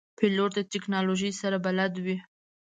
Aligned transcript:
پیلوټ 0.17 0.51
د 0.55 0.59
تکنالوژۍ 0.73 1.31
سره 1.41 1.57
بلد 1.65 1.93
وي. 2.05 2.17